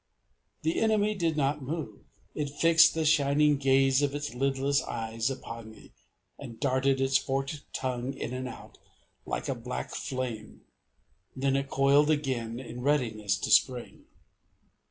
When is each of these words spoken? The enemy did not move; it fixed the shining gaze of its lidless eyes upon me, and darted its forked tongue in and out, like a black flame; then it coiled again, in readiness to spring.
The 0.63 0.79
enemy 0.79 1.13
did 1.13 1.37
not 1.37 1.61
move; 1.61 1.99
it 2.33 2.49
fixed 2.49 2.95
the 2.95 3.05
shining 3.05 3.57
gaze 3.57 4.01
of 4.01 4.15
its 4.15 4.33
lidless 4.33 4.81
eyes 4.81 5.29
upon 5.29 5.69
me, 5.69 5.91
and 6.39 6.59
darted 6.59 6.99
its 6.99 7.19
forked 7.19 7.71
tongue 7.71 8.15
in 8.15 8.33
and 8.33 8.47
out, 8.47 8.79
like 9.27 9.47
a 9.47 9.53
black 9.53 9.93
flame; 9.93 10.61
then 11.35 11.55
it 11.55 11.69
coiled 11.69 12.09
again, 12.09 12.59
in 12.59 12.81
readiness 12.81 13.37
to 13.41 13.51
spring. 13.51 14.05